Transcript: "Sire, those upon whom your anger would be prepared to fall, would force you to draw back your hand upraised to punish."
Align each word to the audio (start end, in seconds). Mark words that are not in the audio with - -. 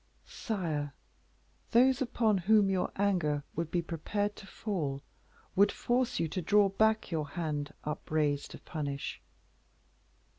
"Sire, 0.25 0.95
those 1.69 2.01
upon 2.01 2.39
whom 2.39 2.71
your 2.71 2.91
anger 2.95 3.43
would 3.55 3.69
be 3.69 3.83
prepared 3.83 4.35
to 4.37 4.47
fall, 4.47 5.03
would 5.55 5.71
force 5.71 6.19
you 6.19 6.27
to 6.29 6.41
draw 6.41 6.69
back 6.69 7.11
your 7.11 7.27
hand 7.27 7.71
upraised 7.83 8.49
to 8.49 8.57
punish." 8.57 9.21